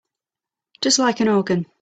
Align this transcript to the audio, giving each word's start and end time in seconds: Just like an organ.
Just 0.81 0.97
like 0.97 1.19
an 1.19 1.27
organ. 1.27 1.67